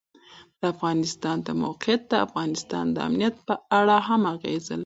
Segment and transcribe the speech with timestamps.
[0.59, 4.79] د افغانستان د موقعیت د افغانستان د امنیت په اړه هم اغېز لري.